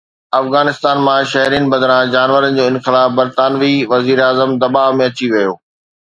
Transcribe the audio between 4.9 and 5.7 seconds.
۾ اچي ويو